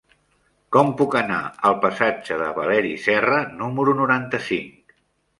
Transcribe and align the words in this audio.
Com 0.75 0.87
puc 1.01 1.17
anar 1.17 1.41
al 1.69 1.75
passatge 1.83 2.37
de 2.39 2.47
Valeri 2.59 2.93
Serra 3.03 3.37
número 3.59 3.95
noranta-cinc? 4.01 4.97